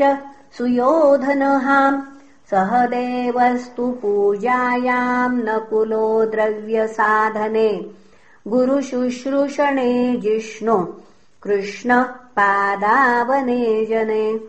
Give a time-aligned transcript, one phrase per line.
[0.58, 2.00] सुयोधनः।
[2.50, 7.91] सहदेवस्तु पूजायाम् नकुलो द्रव्यसाधने।
[8.48, 10.86] गुरुशुश्रूषणे जिष्णु
[11.42, 14.41] कृष्ण पादावने जने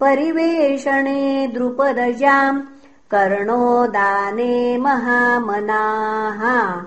[0.00, 2.62] परिवेषणे द्रुपदजाम्
[3.10, 6.82] कर्णोदाने महामनाः।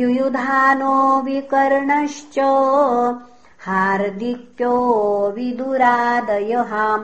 [0.00, 2.38] युयुधानो विकर्णश्च
[3.66, 4.76] हार्दिक्यो
[5.36, 7.00] विदुरादयः।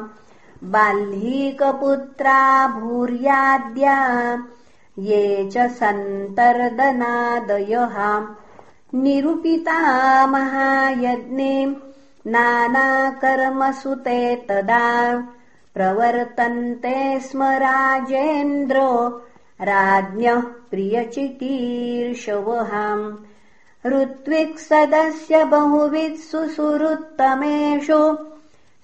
[0.64, 3.98] बाल्हीकपुत्रा भूर्याद्या
[4.98, 8.26] ये च सन्तर्दनादयः।
[8.94, 11.87] निरूपिता महायज्ञे
[12.32, 14.86] नानाकर्मसु ते तदा
[15.74, 18.90] प्रवर्तन्ते स्म राजेन्द्रो
[19.70, 23.06] राज्ञः प्रियचिकीर्षवहाम्।
[23.86, 28.00] ऋत्विक्सदस्य बहुवित्सु सुरुत्तमेषु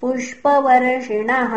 [0.00, 1.54] पुष्पवर्षिणः।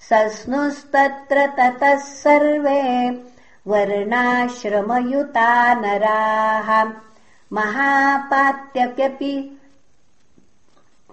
[0.08, 2.82] सस्नुस्तत्र ततः सर्वे
[3.70, 5.50] वर्णाश्रमयुता
[5.80, 6.68] नराः
[7.56, 9.34] महापात्यक्यपि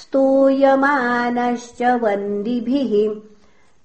[0.00, 2.92] स्तूयमानश्च वन्दिभिः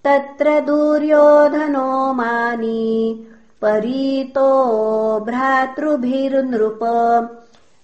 [0.06, 2.86] तत्र दुर्योधनो मानी
[3.62, 4.52] परीतो
[5.26, 6.80] भ्रातृभिर्नृप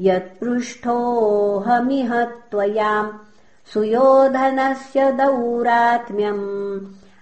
[0.00, 3.10] यत्पृष्ठोऽहमिह त्वयाम्
[3.74, 6.80] सुयोधनस्य दौरात्म्यम्